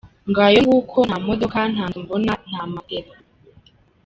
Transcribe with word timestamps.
Ngayo 0.29 0.59
nguko, 0.65 0.97
nta 1.07 1.17
modoka, 1.27 1.59
nta 1.73 1.85
nzu 1.89 1.99
mbona, 2.05 2.31
nta 2.49 2.61
matela 2.73 3.15
noo. 3.19 3.27